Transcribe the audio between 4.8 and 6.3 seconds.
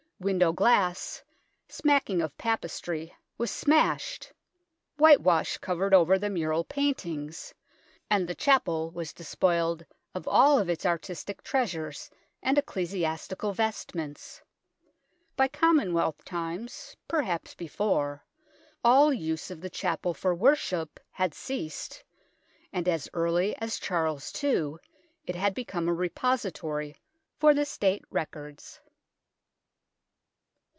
whitewash covered over the